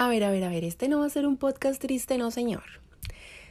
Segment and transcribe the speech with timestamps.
[0.00, 2.30] A ver, a ver, a ver, este no va a ser un podcast triste, no
[2.30, 2.62] señor.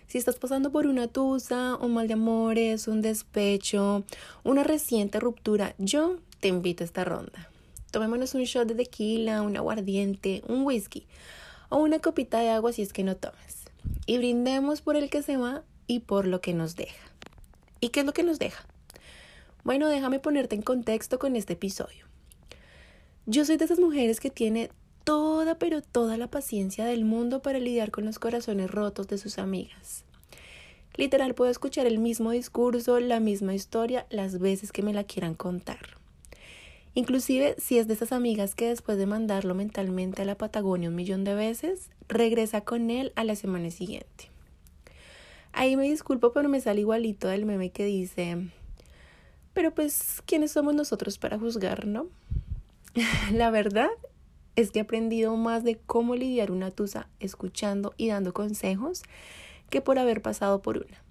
[0.08, 4.06] Si estás pasando por una tusa, un mal de amores, un despecho,
[4.46, 7.50] una reciente ruptura, yo te invito a esta ronda.
[7.92, 11.06] Tomémonos un shot de tequila, un aguardiente, un whisky
[11.68, 13.66] o una copita de agua si es que no tomes.
[14.06, 17.12] Y brindemos por el que se va y por lo que nos deja.
[17.82, 18.66] ¿Y qué es lo que nos deja?
[19.66, 22.06] Bueno, déjame ponerte en contexto con este episodio.
[23.26, 24.70] Yo soy de esas mujeres que tiene
[25.08, 29.40] toda, pero toda la paciencia del mundo para lidiar con los corazones rotos de sus
[29.40, 30.04] amigas.
[30.98, 35.34] Literal, puedo escuchar el mismo discurso, la misma historia, las veces que me la quieran
[35.34, 35.96] contar.
[36.94, 40.96] Inclusive si es de esas amigas que después de mandarlo mentalmente a la Patagonia un
[40.96, 44.30] millón de veces, regresa con él a la semana siguiente.
[45.54, 48.50] Ahí me disculpo, pero me sale igualito del meme que dice,
[49.54, 52.08] pero pues, ¿quiénes somos nosotros para juzgar, no?
[53.32, 53.88] la verdad
[54.58, 59.04] es que he aprendido más de cómo lidiar una tusa escuchando y dando consejos
[59.70, 61.04] que por haber pasado por una.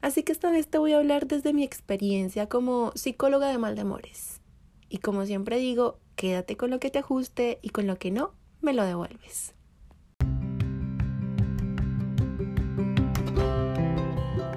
[0.00, 3.74] Así que esta vez te voy a hablar desde mi experiencia como psicóloga de mal
[3.74, 4.40] de amores.
[4.88, 8.34] Y como siempre digo, quédate con lo que te ajuste y con lo que no,
[8.60, 9.52] me lo devuelves.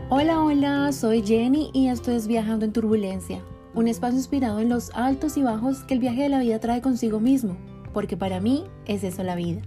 [0.09, 4.91] Hola, hola, soy Jenny y esto es Viajando en Turbulencia, un espacio inspirado en los
[4.91, 7.57] altos y bajos que el viaje de la vida trae consigo mismo
[7.93, 9.61] porque para mí es eso la vida.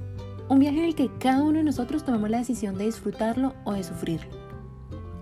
[0.49, 3.73] Un viaje en el que cada uno de nosotros tomamos la decisión de disfrutarlo o
[3.73, 4.31] de sufrirlo.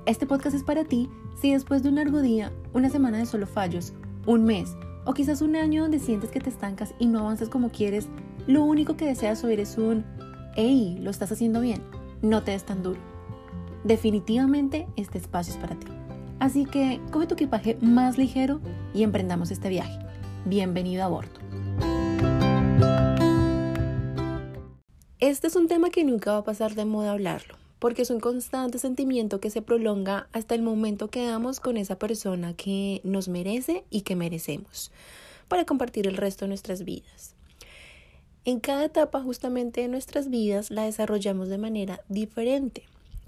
[0.06, 1.08] Este podcast es para ti
[1.41, 3.92] si después de un largo día, una semana de solo fallos,
[4.27, 7.70] un mes o quizás un año donde sientes que te estancas y no avanzas como
[7.70, 8.08] quieres,
[8.47, 10.05] lo único que deseas oír es un
[10.56, 10.98] ¡Hey!
[11.00, 11.82] Lo estás haciendo bien,
[12.22, 13.00] no te des tan duro.
[13.82, 15.86] Definitivamente este espacio es para ti.
[16.38, 18.60] Así que coge tu equipaje más ligero
[18.92, 19.98] y emprendamos este viaje.
[20.44, 21.63] Bienvenido a bordo.
[25.24, 28.20] Este es un tema que nunca va a pasar de moda hablarlo, porque es un
[28.20, 33.28] constante sentimiento que se prolonga hasta el momento que damos con esa persona que nos
[33.28, 34.92] merece y que merecemos,
[35.48, 37.36] para compartir el resto de nuestras vidas.
[38.44, 42.82] En cada etapa justamente de nuestras vidas la desarrollamos de manera diferente,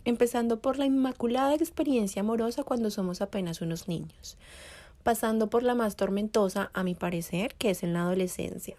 [0.04, 4.36] empezando por la inmaculada experiencia amorosa cuando somos apenas unos niños,
[5.02, 8.76] pasando por la más tormentosa, a mi parecer, que es en la adolescencia,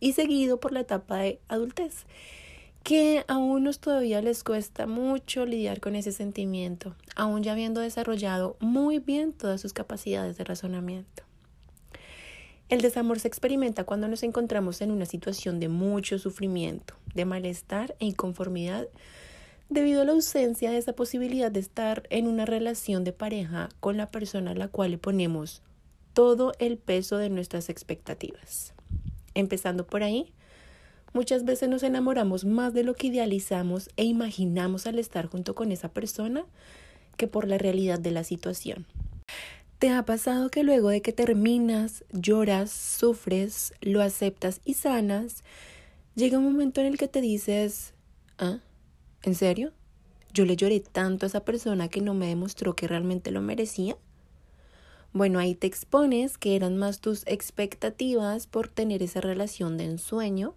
[0.00, 2.04] y seguido por la etapa de adultez,
[2.82, 8.56] que a unos todavía les cuesta mucho lidiar con ese sentimiento, aún ya habiendo desarrollado
[8.60, 11.24] muy bien todas sus capacidades de razonamiento.
[12.68, 17.96] El desamor se experimenta cuando nos encontramos en una situación de mucho sufrimiento, de malestar
[17.98, 18.88] e inconformidad
[19.70, 23.96] debido a la ausencia de esa posibilidad de estar en una relación de pareja con
[23.96, 25.62] la persona a la cual le ponemos
[26.12, 28.74] todo el peso de nuestras expectativas.
[29.34, 30.32] Empezando por ahí,
[31.12, 35.72] Muchas veces nos enamoramos más de lo que idealizamos e imaginamos al estar junto con
[35.72, 36.44] esa persona
[37.16, 38.86] que por la realidad de la situación.
[39.78, 45.44] ¿Te ha pasado que luego de que terminas, lloras, sufres, lo aceptas y sanas,
[46.14, 47.94] llega un momento en el que te dices,
[48.38, 48.58] ¿ah?
[49.22, 49.72] ¿En serio?
[50.34, 53.96] ¿Yo le lloré tanto a esa persona que no me demostró que realmente lo merecía?
[55.12, 60.54] Bueno, ahí te expones que eran más tus expectativas por tener esa relación de ensueño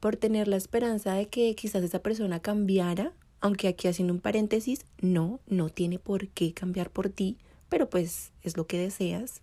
[0.00, 4.84] por tener la esperanza de que quizás esa persona cambiara, aunque aquí haciendo un paréntesis,
[5.00, 7.36] no, no tiene por qué cambiar por ti,
[7.68, 9.40] pero pues es lo que deseas.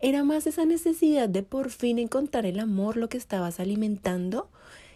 [0.00, 4.50] Era más esa necesidad de por fin encontrar el amor lo que estabas alimentando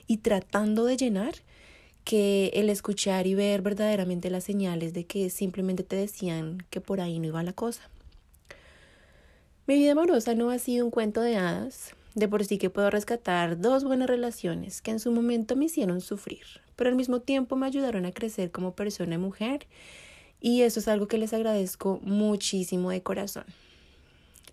[0.06, 1.34] y tratando de llenar
[2.04, 7.00] que el escuchar y ver verdaderamente las señales de que simplemente te decían que por
[7.00, 7.88] ahí no iba la cosa.
[9.66, 12.90] Mi vida amorosa no ha sido un cuento de hadas, de por sí que puedo
[12.90, 16.44] rescatar dos buenas relaciones que en su momento me hicieron sufrir,
[16.76, 19.66] pero al mismo tiempo me ayudaron a crecer como persona y mujer,
[20.40, 23.44] y eso es algo que les agradezco muchísimo de corazón.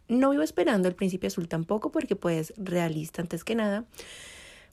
[0.07, 3.85] No vivo esperando el príncipe azul tampoco porque pues realista antes que nada,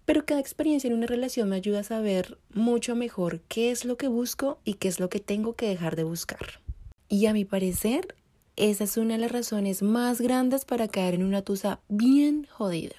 [0.05, 3.97] pero cada experiencia en una relación me ayuda a saber mucho mejor qué es lo
[3.97, 6.61] que busco y qué es lo que tengo que dejar de buscar.
[7.09, 8.15] Y a mi parecer,
[8.57, 12.95] esa es una de las razones más grandes para caer en una tusa bien jodida.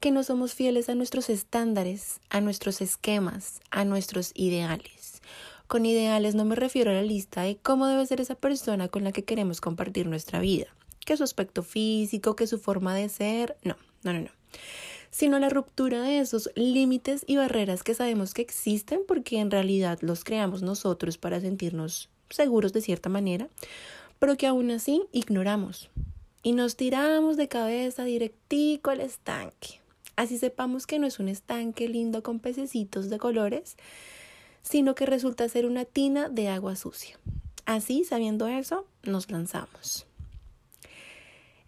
[0.00, 5.20] Que no somos fieles a nuestros estándares, a nuestros esquemas, a nuestros ideales.
[5.66, 9.04] Con ideales no me refiero a la lista de cómo debe ser esa persona con
[9.04, 10.66] la que queremos compartir nuestra vida,
[11.06, 14.30] que su aspecto físico, que su forma de ser, no, no, no, no
[15.10, 19.98] sino la ruptura de esos límites y barreras que sabemos que existen porque en realidad
[20.02, 23.48] los creamos nosotros para sentirnos seguros de cierta manera
[24.20, 25.90] pero que aún así ignoramos
[26.44, 29.80] y nos tiramos de cabeza directico al estanque,
[30.20, 33.78] Así sepamos que no es un estanque lindo con pececitos de colores,
[34.60, 37.18] sino que resulta ser una tina de agua sucia.
[37.64, 40.04] Así, sabiendo eso, nos lanzamos.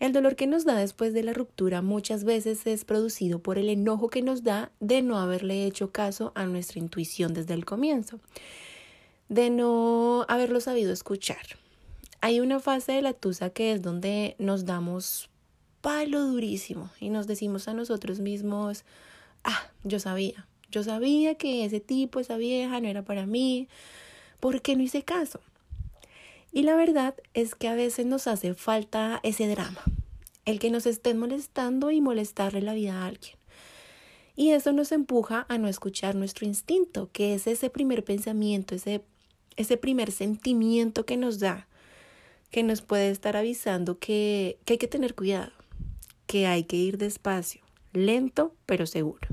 [0.00, 3.70] El dolor que nos da después de la ruptura muchas veces es producido por el
[3.70, 8.20] enojo que nos da de no haberle hecho caso a nuestra intuición desde el comienzo,
[9.30, 11.61] de no haberlo sabido escuchar.
[12.24, 15.28] Hay una fase de la tusa que es donde nos damos
[15.80, 18.84] palo durísimo y nos decimos a nosotros mismos,
[19.42, 23.66] ah, yo sabía, yo sabía que ese tipo, esa vieja no era para mí,
[24.38, 25.40] ¿por qué no hice caso?
[26.52, 29.82] Y la verdad es que a veces nos hace falta ese drama,
[30.44, 33.34] el que nos estén molestando y molestarle la vida a alguien.
[34.36, 39.02] Y eso nos empuja a no escuchar nuestro instinto, que es ese primer pensamiento, ese,
[39.56, 41.66] ese primer sentimiento que nos da,
[42.52, 45.50] que nos puede estar avisando que, que hay que tener cuidado,
[46.26, 47.62] que hay que ir despacio,
[47.92, 49.26] lento pero seguro.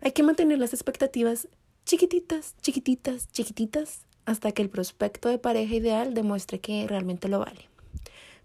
[0.00, 1.46] Hay que mantener las expectativas
[1.84, 7.68] chiquititas, chiquititas, chiquititas, hasta que el prospecto de pareja ideal demuestre que realmente lo vale.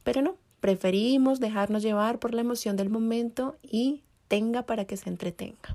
[0.03, 5.09] Pero no, preferimos dejarnos llevar por la emoción del momento y tenga para que se
[5.09, 5.73] entretenga.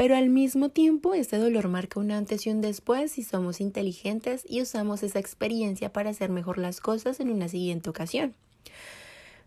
[0.00, 4.46] Pero al mismo tiempo, este dolor marca un antes y un después si somos inteligentes
[4.48, 8.34] y usamos esa experiencia para hacer mejor las cosas en una siguiente ocasión.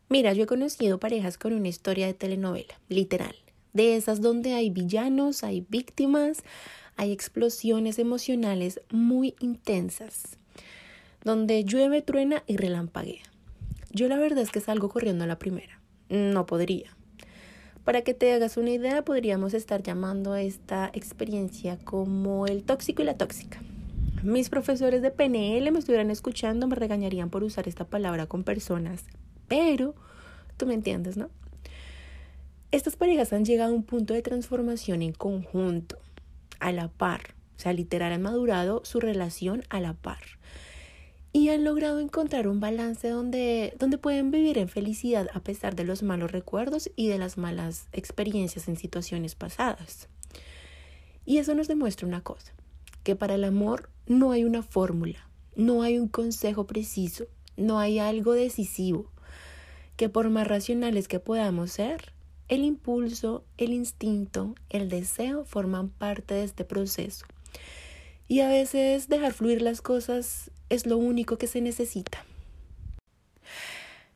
[0.09, 3.35] Mira, yo he conocido parejas con una historia de telenovela, literal,
[3.73, 6.43] de esas donde hay villanos, hay víctimas,
[6.97, 10.37] hay explosiones emocionales muy intensas,
[11.23, 13.23] donde llueve, truena y relampaguea.
[13.89, 15.81] Yo la verdad es que salgo corriendo a la primera.
[16.09, 16.95] No podría.
[17.83, 23.01] Para que te hagas una idea, podríamos estar llamando a esta experiencia como el tóxico
[23.01, 23.61] y la tóxica.
[24.23, 29.03] Mis profesores de PNL me estuvieran escuchando, me regañarían por usar esta palabra con personas,
[29.49, 29.95] pero
[30.55, 31.29] tú me entiendes, ¿no?
[32.71, 35.97] Estas parejas han llegado a un punto de transformación en conjunto
[36.61, 37.35] a la par.
[37.57, 40.21] O sea, literal han madurado su relación a la par.
[41.35, 45.83] Y han logrado encontrar un balance donde, donde pueden vivir en felicidad a pesar de
[45.83, 50.07] los malos recuerdos y de las malas experiencias en situaciones pasadas.
[51.25, 52.53] Y eso nos demuestra una cosa,
[53.03, 57.25] que para el amor no hay una fórmula, no hay un consejo preciso,
[57.57, 59.09] no hay algo decisivo,
[59.95, 62.13] que por más racionales que podamos ser,
[62.47, 67.25] el impulso, el instinto, el deseo forman parte de este proceso.
[68.27, 72.25] Y a veces dejar fluir las cosas es lo único que se necesita.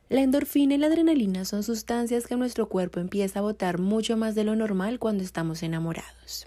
[0.08, 4.34] La endorfina y la adrenalina son sustancias que nuestro cuerpo empieza a botar mucho más
[4.34, 6.46] de lo normal cuando estamos enamorados.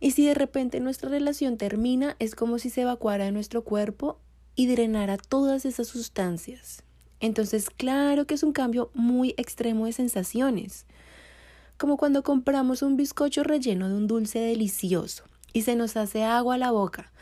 [0.00, 4.20] Y si de repente nuestra relación termina, es como si se evacuara de nuestro cuerpo
[4.54, 6.82] y drenara todas esas sustancias.
[7.20, 10.86] Entonces, claro que es un cambio muy extremo de sensaciones,
[11.78, 16.56] como cuando compramos un bizcocho relleno de un dulce delicioso y se nos hace agua
[16.56, 17.12] a la boca,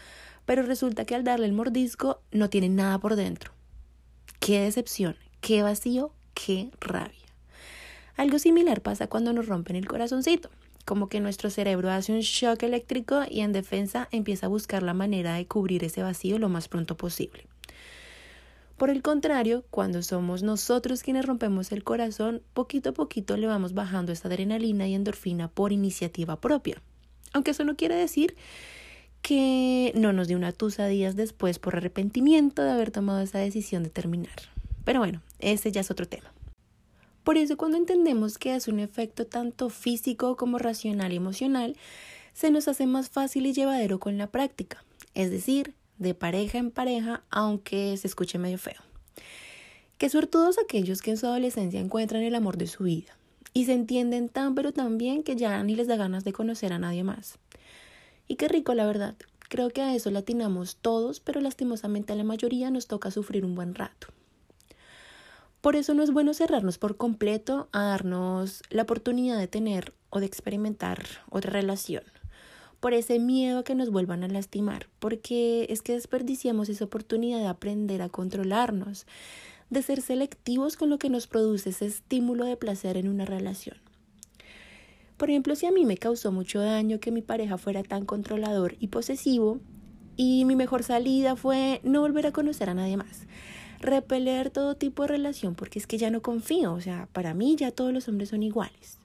[0.46, 3.52] pero resulta que al darle el mordisco no tiene nada por dentro.
[4.40, 7.12] Qué decepción, qué vacío, qué rabia.
[8.16, 10.48] Algo similar pasa cuando nos rompen el corazoncito,
[10.86, 14.94] como que nuestro cerebro hace un shock eléctrico y en defensa empieza a buscar la
[14.94, 17.46] manera de cubrir ese vacío lo más pronto posible.
[18.76, 23.72] Por el contrario, cuando somos nosotros quienes rompemos el corazón, poquito a poquito le vamos
[23.72, 26.80] bajando esa adrenalina y endorfina por iniciativa propia.
[27.32, 28.36] Aunque eso no quiere decir
[29.26, 33.82] que no nos dé una tusa días después por arrepentimiento de haber tomado esa decisión
[33.82, 34.36] de terminar.
[34.84, 36.32] Pero bueno, ese ya es otro tema.
[37.24, 41.76] Por eso cuando entendemos que es un efecto tanto físico como racional y emocional,
[42.34, 44.84] se nos hace más fácil y llevadero con la práctica.
[45.14, 48.80] Es decir, de pareja en pareja, aunque se escuche medio feo.
[49.98, 53.18] Qué suertudos aquellos que en su adolescencia encuentran el amor de su vida
[53.52, 56.72] y se entienden tan pero tan bien que ya ni les da ganas de conocer
[56.72, 57.40] a nadie más.
[58.28, 59.14] Y qué rico, la verdad.
[59.48, 63.54] Creo que a eso latinamos todos, pero lastimosamente a la mayoría nos toca sufrir un
[63.54, 64.08] buen rato.
[65.60, 70.20] Por eso no es bueno cerrarnos por completo a darnos la oportunidad de tener o
[70.20, 72.02] de experimentar otra relación
[72.80, 77.40] por ese miedo a que nos vuelvan a lastimar, porque es que desperdiciamos esa oportunidad
[77.40, 79.06] de aprender a controlarnos,
[79.70, 83.76] de ser selectivos con lo que nos produce ese estímulo de placer en una relación.
[85.16, 88.76] Por ejemplo, si a mí me causó mucho daño que mi pareja fuera tan controlador
[88.80, 89.60] y posesivo,
[90.16, 93.26] y mi mejor salida fue no volver a conocer a nadie más,
[93.80, 97.56] repeler todo tipo de relación porque es que ya no confío, o sea, para mí
[97.56, 98.98] ya todos los hombres son iguales.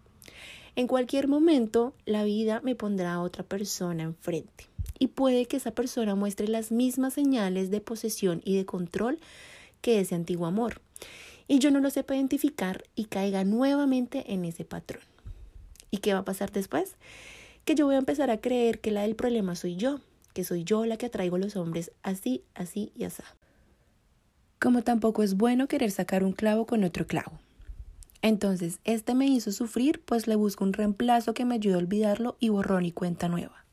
[0.75, 4.67] En cualquier momento, la vida me pondrá a otra persona enfrente
[4.99, 9.19] y puede que esa persona muestre las mismas señales de posesión y de control
[9.81, 10.81] que ese antiguo amor.
[11.47, 15.01] y yo no lo sepa identificar y caiga nuevamente en ese patrón.
[15.91, 16.95] ¿Y qué va a pasar después?
[17.65, 20.00] Que yo voy a empezar a creer que la del problema soy yo,
[20.33, 23.21] que soy yo la que atraigo a los hombres así, así y así.
[24.60, 27.39] Como tampoco es bueno querer sacar un clavo con otro clavo.
[28.21, 32.38] Entonces, este me hizo sufrir, pues le busco un reemplazo que me ayude a olvidarlo
[32.39, 33.65] y borrón y cuenta nueva.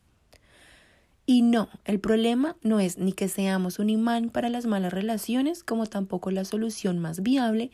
[1.31, 5.63] Y no, el problema no es ni que seamos un imán para las malas relaciones,
[5.63, 7.71] como tampoco la solución más viable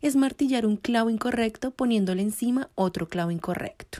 [0.00, 3.98] es martillar un clavo incorrecto poniéndole encima otro clavo incorrecto.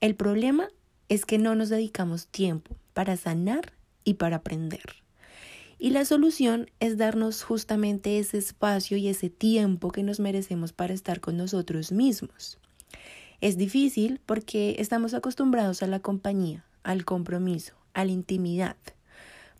[0.00, 0.70] El problema
[1.08, 4.96] es que no nos dedicamos tiempo para sanar y para aprender.
[5.78, 10.94] Y la solución es darnos justamente ese espacio y ese tiempo que nos merecemos para
[10.94, 12.58] estar con nosotros mismos.
[13.40, 18.76] Es difícil porque estamos acostumbrados a la compañía, al compromiso, a la intimidad,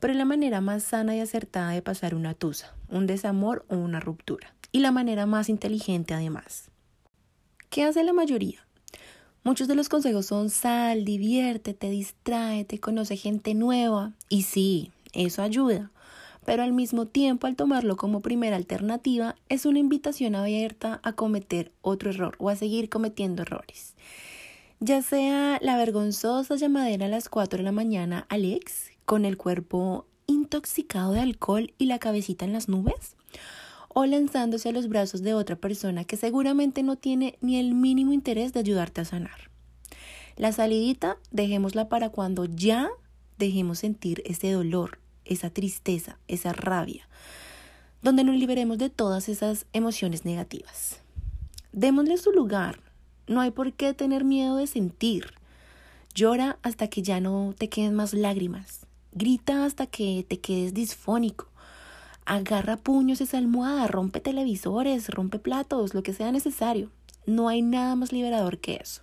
[0.01, 3.77] pero es la manera más sana y acertada de pasar una tusa, un desamor o
[3.77, 6.71] una ruptura, y la manera más inteligente además.
[7.71, 8.67] ¿Qué hace la mayoría?
[9.45, 15.91] Muchos de los consejos son sal, diviértete, distráete, conoce gente nueva, y sí, eso ayuda,
[16.45, 21.73] pero al mismo tiempo al tomarlo como primera alternativa es una invitación abierta a cometer
[21.81, 23.95] otro error o a seguir cometiendo errores.
[24.85, 29.37] Ya sea la vergonzosa llamadera a las 4 de la mañana al ex con el
[29.37, 33.15] cuerpo intoxicado de alcohol y la cabecita en las nubes,
[33.87, 38.13] o lanzándose a los brazos de otra persona que seguramente no tiene ni el mínimo
[38.13, 39.53] interés de ayudarte a sanar.
[40.37, 42.91] La salidita dejémosla para cuando ya
[43.39, 47.07] dejemos sentir ese dolor, esa tristeza, esa rabia,
[48.03, 50.99] donde nos liberemos de todas esas emociones negativas.
[51.71, 52.92] Démosle su lugar,
[53.33, 55.35] no hay por qué tener miedo de sentir.
[56.15, 58.87] Llora hasta que ya no te queden más lágrimas.
[59.13, 61.49] Grita hasta que te quedes disfónico.
[62.25, 66.91] Agarra puños esa almohada, rompe televisores, rompe platos, lo que sea necesario.
[67.27, 69.03] No hay nada más liberador que eso.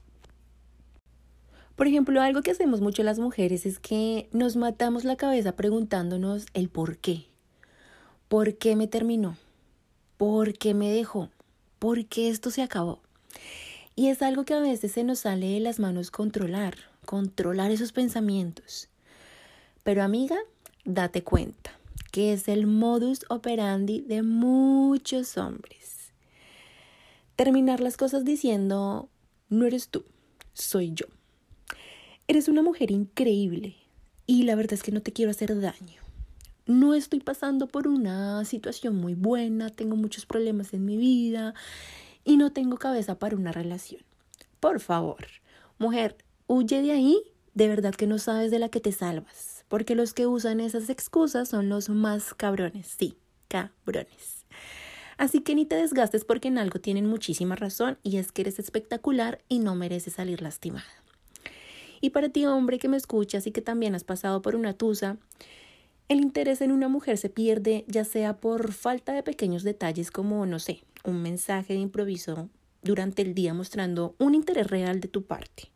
[1.75, 6.45] Por ejemplo, algo que hacemos mucho las mujeres es que nos matamos la cabeza preguntándonos
[6.53, 7.25] el por qué.
[8.27, 9.38] ¿Por qué me terminó?
[10.17, 11.29] ¿Por qué me dejó?
[11.79, 13.00] ¿Por qué esto se acabó?
[14.00, 17.91] Y es algo que a veces se nos sale de las manos controlar, controlar esos
[17.91, 18.88] pensamientos.
[19.84, 20.38] Pero amiga,
[20.86, 21.77] date cuenta
[22.13, 26.13] que es el modus operandi de muchos hombres.
[27.36, 29.10] Terminar las cosas diciendo,
[29.50, 30.06] no eres tú,
[30.53, 31.08] soy yo.
[32.29, 33.75] Eres una mujer increíble
[34.25, 36.01] y la verdad es que no te quiero hacer daño.
[36.65, 41.53] No estoy pasando por una situación muy buena, tengo muchos problemas en mi vida
[42.29, 44.03] y no tengo cabeza para una relación.
[44.59, 45.25] Por favor,
[45.79, 47.24] mujer, huye de ahí,
[47.55, 50.91] de verdad que no sabes de la que te salvas, porque los que usan esas
[50.91, 53.17] excusas son los más cabrones, sí,
[53.48, 54.45] cabrones.
[55.17, 58.59] Así que ni te desgastes porque en algo tienen muchísima razón y es que eres
[58.59, 60.86] espectacular y no mereces salir lastimada.
[62.00, 65.17] Y para ti, hombre que me escuchas y que también has pasado por una tusa,
[66.09, 70.45] el interés en una mujer se pierde ya sea por falta de pequeños detalles como,
[70.45, 72.50] no sé, un mensaje de improviso
[72.82, 75.72] durante el día mostrando un interés real de tu parte.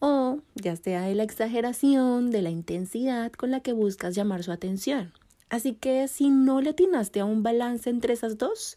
[0.00, 4.52] O ya sea de la exageración, de la intensidad con la que buscas llamar su
[4.52, 5.12] atención.
[5.50, 8.76] Así que si no le atinaste a un balance entre esas dos,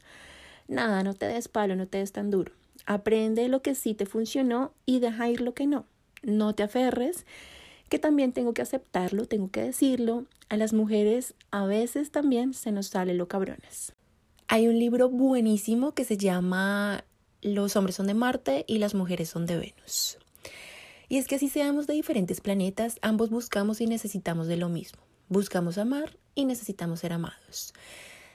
[0.67, 2.53] nada, no te des palo, no te des tan duro.
[2.85, 5.85] Aprende lo que sí te funcionó y deja ir lo que no
[6.23, 7.25] no te aferres,
[7.89, 10.25] que también tengo que aceptarlo, tengo que decirlo.
[10.49, 13.93] A las mujeres a veces también se nos sale lo cabrones.
[14.53, 17.05] Hay un libro buenísimo que se llama
[17.41, 20.17] Los hombres son de Marte y las mujeres son de Venus.
[21.07, 24.99] Y es que así seamos de diferentes planetas, ambos buscamos y necesitamos de lo mismo.
[25.29, 27.73] Buscamos amar y necesitamos ser amados.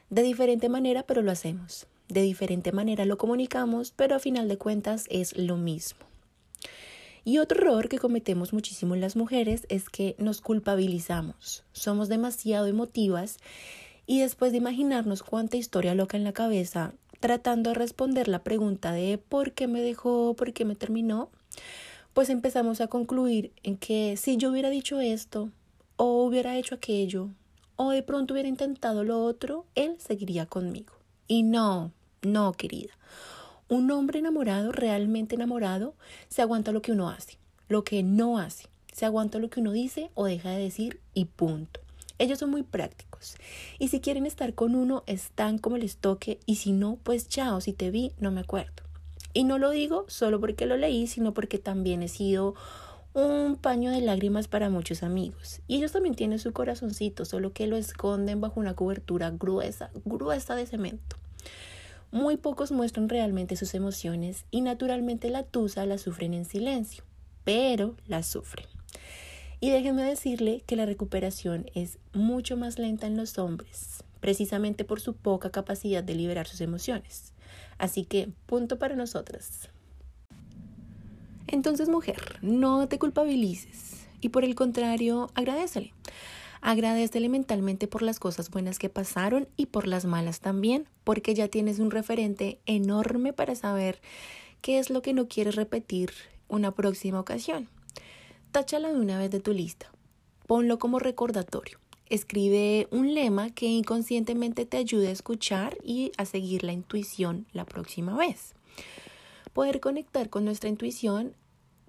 [0.08, 1.86] De diferente manera, pero lo hacemos.
[2.08, 6.00] De diferente manera lo comunicamos, pero a final de cuentas es lo mismo.
[7.26, 11.64] Y otro error que cometemos muchísimo las mujeres es que nos culpabilizamos.
[11.72, 13.36] Somos demasiado emotivas
[14.06, 18.92] y después de imaginarnos cuánta historia loca en la cabeza, tratando de responder la pregunta
[18.92, 21.30] de por qué me dejó, por qué me terminó,
[22.14, 25.50] pues empezamos a concluir en que si yo hubiera dicho esto,
[25.96, 27.30] o hubiera hecho aquello,
[27.76, 30.94] o de pronto hubiera intentado lo otro, él seguiría conmigo.
[31.26, 32.92] Y no, no, querida.
[33.68, 35.94] Un hombre enamorado, realmente enamorado,
[36.28, 39.72] se aguanta lo que uno hace, lo que no hace, se aguanta lo que uno
[39.72, 41.80] dice o deja de decir y punto.
[42.18, 43.36] Ellos son muy prácticos
[43.78, 47.60] y si quieren estar con uno, están como les toque y si no, pues chao,
[47.60, 48.84] si te vi, no me acuerdo.
[49.34, 52.54] Y no lo digo solo porque lo leí, sino porque también he sido
[53.12, 55.60] un paño de lágrimas para muchos amigos.
[55.66, 60.54] Y ellos también tienen su corazoncito, solo que lo esconden bajo una cobertura gruesa, gruesa
[60.54, 61.16] de cemento.
[62.12, 67.04] Muy pocos muestran realmente sus emociones y naturalmente la tusa las sufren en silencio,
[67.44, 68.75] pero las sufren.
[69.60, 75.00] Y déjenme decirle que la recuperación es mucho más lenta en los hombres, precisamente por
[75.00, 77.32] su poca capacidad de liberar sus emociones.
[77.78, 79.70] Así que, punto para nosotras.
[81.46, 85.92] Entonces, mujer, no te culpabilices y por el contrario, agradecele.
[86.60, 91.48] Agradecele mentalmente por las cosas buenas que pasaron y por las malas también, porque ya
[91.48, 94.00] tienes un referente enorme para saber
[94.62, 96.10] qué es lo que no quieres repetir
[96.48, 97.68] una próxima ocasión.
[98.56, 99.92] Táchala de una vez de tu lista.
[100.46, 101.78] Ponlo como recordatorio.
[102.08, 107.66] Escribe un lema que inconscientemente te ayude a escuchar y a seguir la intuición la
[107.66, 108.54] próxima vez.
[109.52, 111.34] Poder conectar con nuestra intuición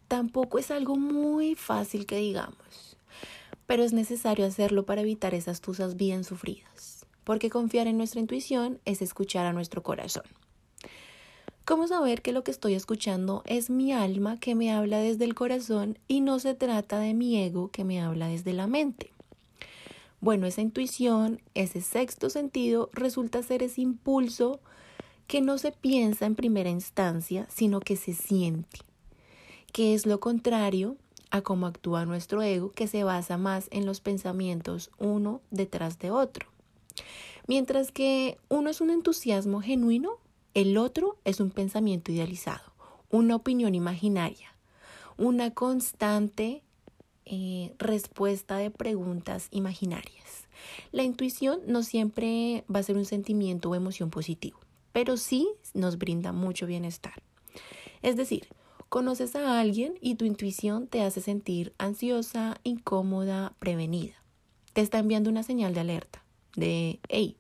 [0.09, 2.97] tampoco es algo muy fácil que digamos,
[3.65, 8.81] pero es necesario hacerlo para evitar esas tusas bien sufridas, porque confiar en nuestra intuición
[8.83, 10.25] es escuchar a nuestro corazón.
[11.67, 15.35] ¿Cómo saber que lo que estoy escuchando es mi alma que me habla desde el
[15.35, 19.11] corazón y no se trata de mi ego que me habla desde la mente?
[20.21, 24.61] Bueno, esa intuición, ese sexto sentido, resulta ser ese impulso
[25.27, 28.79] que no se piensa en primera instancia, sino que se siente,
[29.73, 30.95] que es lo contrario
[31.31, 36.11] a cómo actúa nuestro ego, que se basa más en los pensamientos uno detrás de
[36.11, 36.47] otro.
[37.45, 40.19] Mientras que uno es un entusiasmo genuino,
[40.53, 42.73] el otro es un pensamiento idealizado,
[43.09, 44.55] una opinión imaginaria,
[45.17, 46.63] una constante
[47.25, 50.47] eh, respuesta de preguntas imaginarias.
[50.91, 54.59] La intuición no siempre va a ser un sentimiento o emoción positivo,
[54.93, 57.21] pero sí nos brinda mucho bienestar.
[58.01, 58.47] Es decir,
[58.89, 64.15] conoces a alguien y tu intuición te hace sentir ansiosa, incómoda, prevenida.
[64.73, 66.23] Te está enviando una señal de alerta,
[66.55, 67.37] de, hey,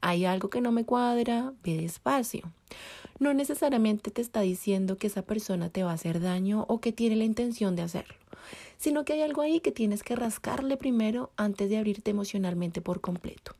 [0.00, 2.52] hay algo que no me cuadra, ve despacio.
[3.18, 6.92] No necesariamente te está diciendo que esa persona te va a hacer daño o que
[6.92, 8.14] tiene la intención de hacerlo,
[8.76, 13.00] sino que hay algo ahí que tienes que rascarle primero antes de abrirte emocionalmente por
[13.00, 13.56] completo.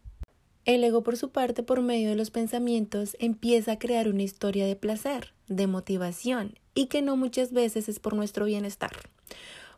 [0.64, 4.66] El ego, por su parte, por medio de los pensamientos, empieza a crear una historia
[4.66, 8.92] de placer, de motivación, y que no muchas veces es por nuestro bienestar.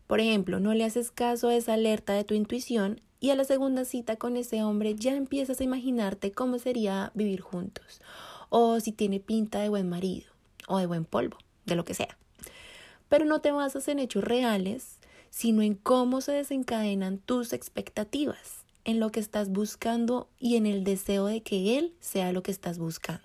[0.09, 3.45] Por ejemplo, no le haces caso a esa alerta de tu intuición y a la
[3.45, 8.01] segunda cita con ese hombre ya empiezas a imaginarte cómo sería vivir juntos,
[8.49, 10.27] o si tiene pinta de buen marido,
[10.67, 12.17] o de buen polvo, de lo que sea.
[13.09, 18.99] Pero no te basas en hechos reales, sino en cómo se desencadenan tus expectativas, en
[18.99, 22.79] lo que estás buscando y en el deseo de que él sea lo que estás
[22.79, 23.23] buscando.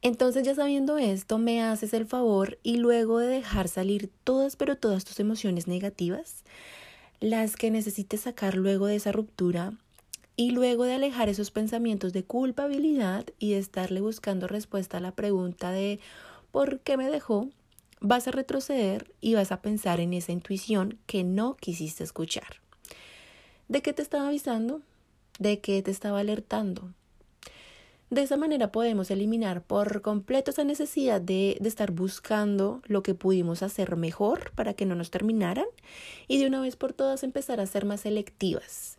[0.00, 4.76] Entonces ya sabiendo esto, me haces el favor y luego de dejar salir todas pero
[4.76, 6.44] todas tus emociones negativas,
[7.20, 9.72] las que necesites sacar luego de esa ruptura
[10.36, 15.12] y luego de alejar esos pensamientos de culpabilidad y de estarle buscando respuesta a la
[15.12, 15.98] pregunta de
[16.52, 17.48] ¿por qué me dejó?
[18.00, 22.60] vas a retroceder y vas a pensar en esa intuición que no quisiste escuchar.
[23.68, 24.80] ¿De qué te estaba avisando?
[25.38, 26.92] ¿De qué te estaba alertando?
[28.10, 33.14] De esa manera podemos eliminar por completo esa necesidad de, de, estar buscando lo que
[33.14, 35.66] pudimos hacer mejor para que no nos terminaran
[36.26, 38.98] y de una vez por todas empezar a ser más selectivas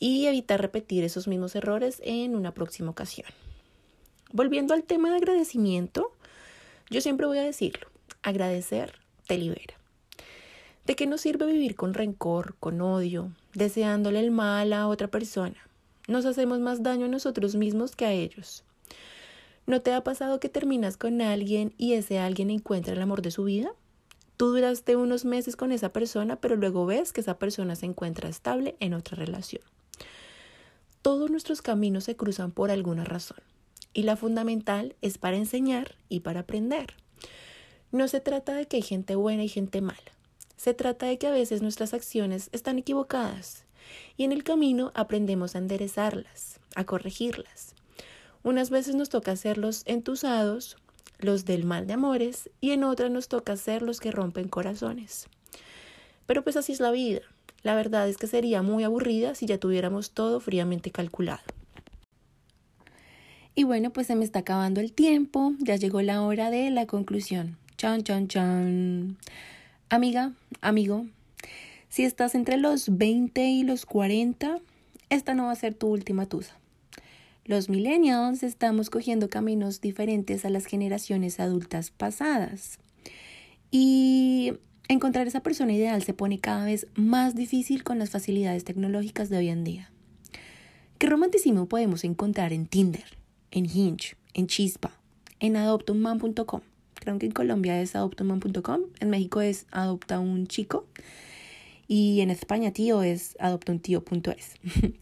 [0.00, 3.28] y evitar repetir esos mismos errores en una próxima ocasión.
[4.32, 6.12] Volviendo al tema de agradecimiento,
[6.90, 7.88] yo siempre voy a decirlo,
[8.22, 8.94] agradecer
[9.26, 9.74] te libera.
[10.86, 15.67] ¿De qué nos sirve vivir con rencor, con odio, deseándole el mal a otra persona?
[16.08, 18.64] Nos hacemos más daño a nosotros mismos que a ellos.
[19.66, 23.30] ¿No te ha pasado que terminas con alguien y ese alguien encuentra el amor de
[23.30, 23.72] su vida?
[24.38, 28.30] Tú duraste unos meses con esa persona, pero luego ves que esa persona se encuentra
[28.30, 29.62] estable en otra relación.
[31.02, 33.42] Todos nuestros caminos se cruzan por alguna razón,
[33.92, 36.94] y la fundamental es para enseñar y para aprender.
[37.92, 39.98] No se trata de que hay gente buena y gente mala.
[40.56, 43.67] Se trata de que a veces nuestras acciones están equivocadas
[44.16, 47.74] y en el camino aprendemos a enderezarlas, a corregirlas.
[48.42, 50.76] Unas veces nos toca ser los entusados,
[51.18, 55.28] los del mal de amores, y en otras nos toca ser los que rompen corazones.
[56.26, 57.20] Pero pues así es la vida.
[57.62, 61.42] La verdad es que sería muy aburrida si ya tuviéramos todo fríamente calculado.
[63.54, 66.86] Y bueno, pues se me está acabando el tiempo, ya llegó la hora de la
[66.86, 67.58] conclusión.
[67.76, 69.18] Chan, chan, chan.
[69.88, 71.06] Amiga, amigo,
[71.88, 74.58] si estás entre los 20 y los 40,
[75.10, 76.58] esta no va a ser tu última tusa.
[77.44, 82.78] Los millennials estamos cogiendo caminos diferentes a las generaciones adultas pasadas.
[83.70, 84.52] Y
[84.88, 89.38] encontrar esa persona ideal se pone cada vez más difícil con las facilidades tecnológicas de
[89.38, 89.90] hoy en día.
[90.98, 93.04] ¿Qué romanticismo podemos encontrar en Tinder,
[93.50, 94.92] en Hinge, en Chispa,
[95.40, 96.60] en adoptaunman.com.
[96.94, 100.86] Creo que en Colombia es adoptaunman.com, en México es adopta un chico
[101.88, 104.54] y en España tío es adoptauntio.es.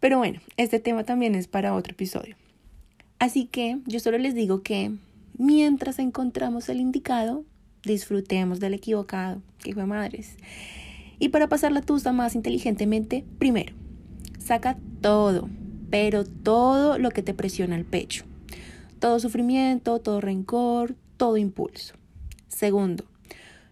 [0.00, 2.34] Pero bueno, este tema también es para otro episodio.
[3.18, 4.90] Así que yo solo les digo que
[5.38, 7.44] mientras encontramos el indicado,
[7.84, 10.36] disfrutemos del equivocado, que fue madres.
[11.20, 13.74] Y para pasar la tusa más inteligentemente, primero,
[14.40, 15.48] saca todo,
[15.90, 18.24] pero todo lo que te presiona el pecho.
[18.98, 21.94] Todo sufrimiento, todo rencor, todo impulso.
[22.48, 23.04] Segundo,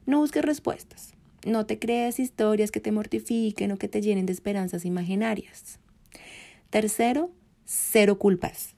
[0.06, 1.14] no busques respuestas.
[1.46, 5.78] No te creas historias que te mortifiquen o que te llenen de esperanzas imaginarias.
[6.68, 7.30] Tercero,
[7.64, 8.74] cero culpas.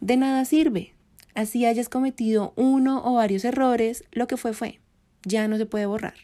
[0.00, 0.94] De nada sirve.
[1.34, 4.80] Así hayas cometido uno o varios errores, lo que fue fue.
[5.24, 6.14] Ya no se puede borrar.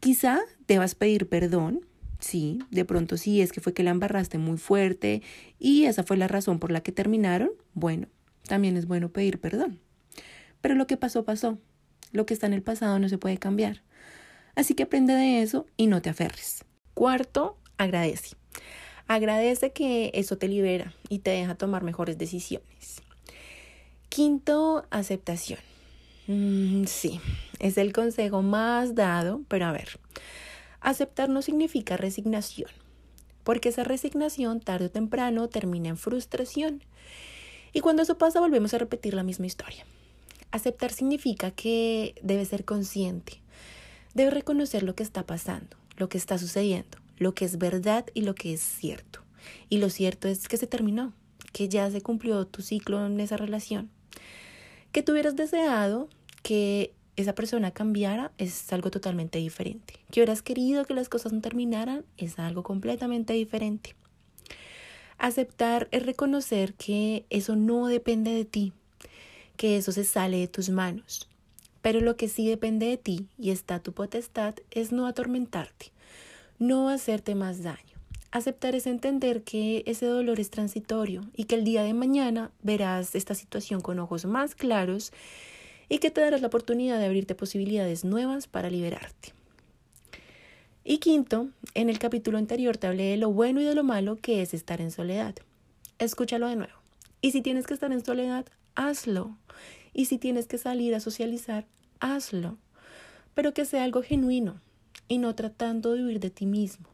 [0.00, 1.86] Quizá debas pedir perdón,
[2.18, 5.22] sí, de pronto sí es que fue que la embarraste muy fuerte
[5.58, 8.08] y esa fue la razón por la que terminaron, bueno,
[8.46, 9.78] también es bueno pedir perdón.
[10.60, 11.58] Pero lo que pasó, pasó.
[12.12, 13.82] Lo que está en el pasado no se puede cambiar.
[14.60, 16.66] Así que aprende de eso y no te aferres.
[16.92, 18.36] Cuarto, agradece.
[19.08, 23.00] Agradece que eso te libera y te deja tomar mejores decisiones.
[24.10, 25.60] Quinto, aceptación.
[26.26, 27.22] Mm, sí,
[27.58, 29.98] es el consejo más dado, pero a ver,
[30.82, 32.68] aceptar no significa resignación,
[33.44, 36.82] porque esa resignación tarde o temprano termina en frustración.
[37.72, 39.86] Y cuando eso pasa volvemos a repetir la misma historia.
[40.50, 43.40] Aceptar significa que debes ser consciente,
[44.14, 48.22] debes reconocer lo que está pasando, lo que está sucediendo, lo que es verdad y
[48.22, 49.20] lo que es cierto.
[49.68, 51.12] Y lo cierto es que se terminó,
[51.52, 53.90] que ya se cumplió tu ciclo en esa relación.
[54.92, 56.08] Que tú hubieras deseado
[56.42, 59.94] que esa persona cambiara es algo totalmente diferente.
[60.10, 63.94] Que hubieras querido que las cosas no terminaran es algo completamente diferente.
[65.18, 68.72] Aceptar es reconocer que eso no depende de ti,
[69.56, 71.28] que eso se sale de tus manos.
[71.82, 75.92] Pero lo que sí depende de ti y está tu potestad es no atormentarte,
[76.58, 77.78] no hacerte más daño.
[78.32, 83.14] Aceptar es entender que ese dolor es transitorio y que el día de mañana verás
[83.16, 85.12] esta situación con ojos más claros
[85.88, 89.32] y que te darás la oportunidad de abrirte posibilidades nuevas para liberarte.
[90.84, 94.16] Y quinto, en el capítulo anterior te hablé de lo bueno y de lo malo
[94.16, 95.34] que es estar en soledad.
[95.98, 96.72] Escúchalo de nuevo.
[97.20, 99.36] Y si tienes que estar en soledad, hazlo.
[99.92, 101.66] Y si tienes que salir a socializar,
[102.00, 102.58] hazlo.
[103.34, 104.60] Pero que sea algo genuino
[105.08, 106.88] y no tratando de huir de ti mismo.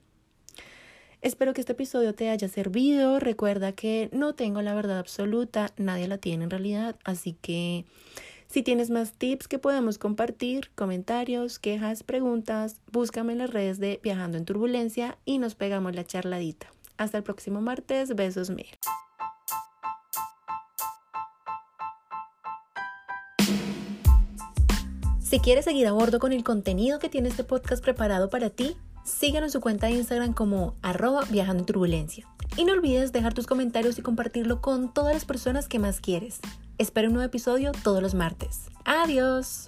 [1.23, 3.19] Espero que este episodio te haya servido.
[3.19, 7.85] Recuerda que no tengo la verdad absoluta, nadie la tiene en realidad, así que
[8.49, 13.99] si tienes más tips que podemos compartir, comentarios, quejas, preguntas, búscame en las redes de
[14.03, 16.73] Viajando en Turbulencia y nos pegamos la charladita.
[16.97, 18.67] Hasta el próximo martes, besos mil.
[25.29, 28.77] Si quieres seguir a bordo con el contenido que tiene este podcast preparado para ti,
[29.03, 32.29] síguenos en su cuenta de Instagram como arroba viajando en turbulencia.
[32.57, 36.39] Y no olvides dejar tus comentarios y compartirlo con todas las personas que más quieres.
[36.79, 38.67] Espero un nuevo episodio todos los martes.
[38.85, 39.67] Adiós.